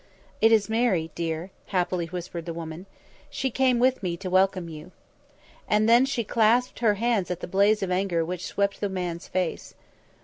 "It 0.41 0.51
is 0.51 0.67
Mary, 0.67 1.11
dear," 1.13 1.51
happily 1.67 2.07
whispered 2.07 2.47
the 2.47 2.55
woman. 2.55 2.87
"She 3.29 3.51
came 3.51 3.77
with 3.77 4.01
me 4.01 4.17
to 4.17 4.31
welcome 4.31 4.67
you." 4.67 4.91
And 5.67 5.87
then 5.87 6.05
she 6.07 6.23
clasped 6.23 6.79
her 6.79 6.95
hands 6.95 7.29
at 7.29 7.39
the 7.39 7.47
blaze 7.47 7.83
of 7.83 7.91
anger 7.91 8.25
which 8.25 8.47
swept 8.47 8.81
the 8.81 8.89
man's 8.89 9.27
face. 9.27 9.75